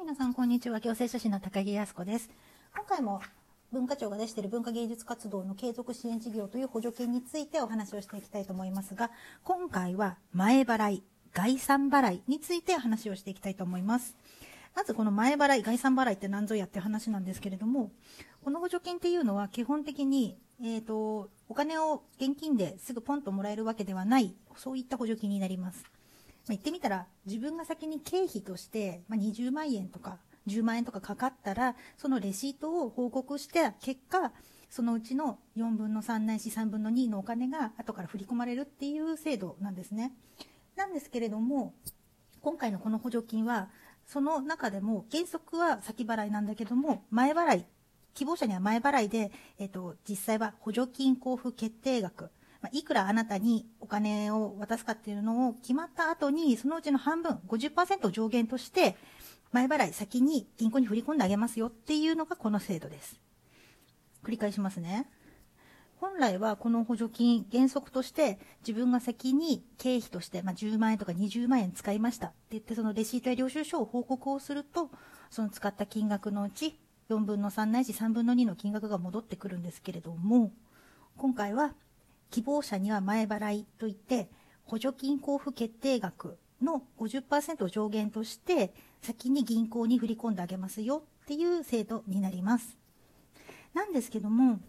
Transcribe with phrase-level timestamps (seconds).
[0.00, 0.78] 皆さんこんにちは。
[0.78, 2.30] 行政書士の高木康子です。
[2.72, 3.20] 今回も
[3.72, 9.10] 文化庁が出している文化芸術活動の継続支援事業という補助金についてお話をしていきたいと思いますが、
[9.42, 11.02] 今回は前払い、
[11.34, 14.16] 概算払いについて話をしていきたいと思います。
[14.76, 17.90] まずこの前払い、概算払いって何ぞやって話なんですけれども、
[18.44, 25.84] この補助金っていうのは基本的に、えっ、ー、と、お金を現金ですぐポンともらえるわけではない、そういった補助金になります。
[26.48, 34.32] まあ、言ってみたら、自分が先に経費として、まあ、20万円とか10万円とかかかったら、そのレシートを報告して結果、
[34.70, 40.12] そのうちの4分の3ないし3分の2のお金が後から振り込まれるっていう制度なんですね。
[40.74, 41.74] なんですけれども、
[42.40, 43.68] 今回のこの補助金は、
[44.06, 47.66] その中でも原則は先払いなんだけども、前払い、
[48.14, 52.30] 希望者には前払いで、えっ、と、実際は補助金交付決定額、
[52.60, 58.96] まあ、いくらあなたにお金を渡すかっていうのを決まった後に、そのうちの半分、50%を上限として、
[59.52, 63.20] 前払い先に銀行に振り込んであげますよっていうのがこの制度です。
[64.24, 65.08] 繰り返しますね。
[66.00, 74.90] 本来はこの補助金、原則として自分が先に経費として、まあ、10万円とか20万円使いましたって言って、そのレシートや領収書を報告をすると、
[75.30, 76.78] その使った金額のうち
[77.10, 80.52] 4分の3ないし3分の2の金額が戻ってくるんですけれども、
[81.16, 81.74] 今回は
[82.30, 84.28] 希望者には前払いといって、
[84.64, 92.76] 補助金交付決定額の50%を上限として、先に銀行に振り込んであげますよっていう制度になります。
[93.74, 94.60] なんですけども、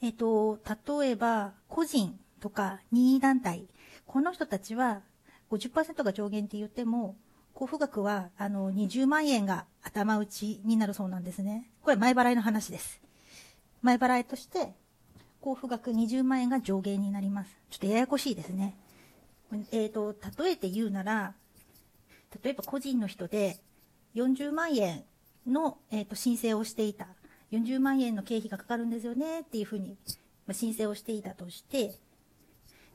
[0.00, 0.58] えっ、と、
[1.00, 3.68] 例えば、個人とか任意団体、
[4.06, 5.02] この人たちは
[5.50, 7.16] 50%が上限って言っても、
[7.54, 11.70] 交付額はあの20万円が頭打ちになるそうなんですね。
[11.82, 13.00] これ前払いの話です。
[13.80, 14.74] 前払いとして
[15.46, 17.56] 交付額20万円が上限になります。
[17.70, 18.76] ちょっとややこしいですね。
[19.70, 21.34] えっ、ー、と、例えて言うなら、
[22.42, 23.60] 例えば個人の人で
[24.16, 25.04] 40万円
[25.46, 27.06] の、えーと、申請をしていた。
[27.52, 29.96] 40万円の経費がかかるんですよねっていうふうに、
[30.48, 31.94] まあ、申請をしていたとして、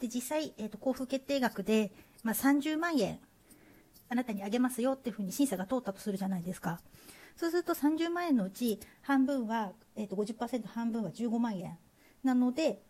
[0.01, 3.19] で、実際、えっ、ー、と、交付決定額で、まあ、30万円、
[4.09, 6.81] あなたにあげますよっていうふうに審査が通ったとするじゃないですか。
[7.37, 11.77] そうすると30万円のうち半分は、えっ、ー、と、50%半分は15万円。
[12.23, 12.81] なので、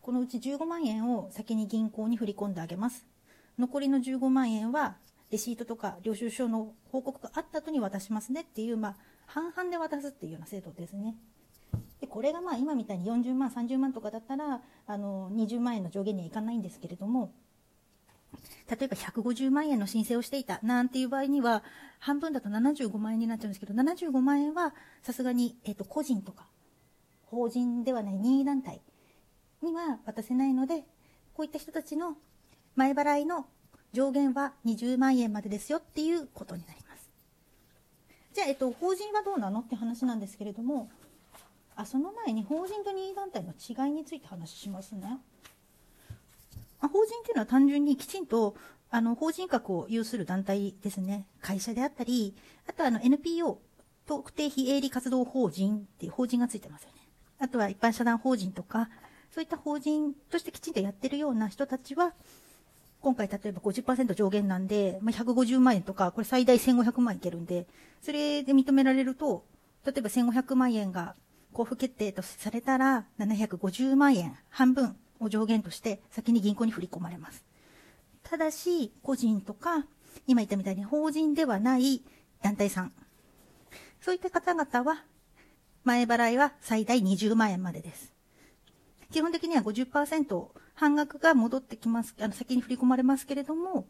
[0.00, 3.06] このうち15万円を先に銀行に振り込んであげます。
[3.58, 4.96] 残りの15万円は、
[5.30, 8.96] レシートとか領収書の報告があった後に渡しますねっていう、まあ、
[9.26, 11.16] 半々で渡すっていうような制度ですね。
[12.00, 17.32] でこれがまあ今みたいに40万、30万とかだったらあの20万円の上限にはいかないんですけれども
[18.70, 21.62] 例えば150万円の申請をしていたなんていう場合には
[21.98, 26.46] 半分だと75万円になっちゃうんですけど75万円はさすがに、えー、と個人とか
[27.30, 28.80] 法人ではない任意団体
[29.62, 30.84] には渡せないので
[31.34, 32.16] こういった人たちの
[32.74, 33.46] 前払いの
[33.92, 37.10] 上限は20万円までですよっていうことになります。
[38.34, 40.90] じゃあ、えっと、法人はどうなのって話なんですけれども、
[41.74, 45.18] あその前に法人と任意団体の違いについて話しますね。
[46.80, 48.56] あ法人っていうのは単純にきちんと
[48.90, 51.26] あの法人格を有する団体ですね。
[51.40, 52.34] 会社であったり、
[52.68, 53.60] あとあの NPO、
[54.06, 56.97] 特定非営利活動法人っていう法人がついてますよね。
[57.38, 58.88] あとは一般社団法人とか、
[59.32, 62.12] そういった法人としてきちんとやってるような人たちは、
[63.00, 67.66] 今回例えば50%上限なんで、まあ、150万円とか、これ最大1500万いけるんで、
[68.02, 69.44] それで認められると、
[69.86, 71.14] 例えば1500万円が
[71.52, 77.44] 交付決定とされたら、750万円、半分を上限として先に銀行に振り込まれます。
[78.24, 79.86] ただし、個人とか、
[80.26, 82.02] 今言ったみたいに法人ではない
[82.42, 82.92] 団体さん、
[84.00, 85.04] そういった方々は、
[85.88, 88.12] 前払いは最大20万円までです。
[89.10, 93.88] 基本的には50%半額が戻ってきます、あの、先に振り込まれますけれども、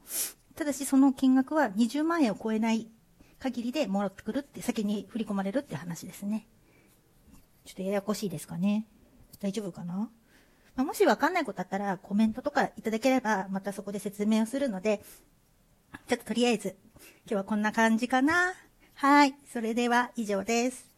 [0.55, 2.89] ただしその金額は20万円を超えない
[3.41, 6.47] 限りでもらってくるって、先に振り込まれるって話ですね。
[7.65, 8.87] ちょっとややこしいですかね。
[9.41, 10.09] 大丈夫かな、
[10.77, 15.03] まあ、もしわかんないことあったらコメントとかいただければまたそこで説明をするので、
[16.07, 16.77] ちょっととりあえず
[17.27, 18.55] 今日はこんな感じかな。
[18.95, 19.35] はい。
[19.53, 20.98] それでは以上です。